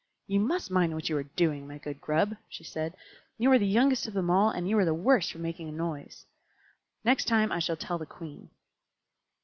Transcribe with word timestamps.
"You 0.25 0.39
must 0.39 0.71
mind 0.71 0.95
what 0.95 1.09
you 1.09 1.17
are 1.17 1.23
doing, 1.35 1.67
my 1.67 1.77
good 1.77 2.01
Grub," 2.01 2.35
she 2.49 2.63
said. 2.63 2.95
"You 3.37 3.51
are 3.51 3.59
the 3.59 3.67
youngest 3.67 4.07
of 4.07 4.15
them 4.15 4.31
all, 4.31 4.49
and 4.49 4.67
you 4.67 4.75
are 4.79 4.83
the 4.83 4.95
worst 4.95 5.31
for 5.31 5.37
making 5.37 5.69
a 5.69 5.73
noise. 5.73 6.25
Next 7.03 7.25
time 7.25 7.51
I 7.51 7.59
shall 7.59 7.77
tell 7.77 7.99
the 7.99 8.07
Queen." 8.07 8.49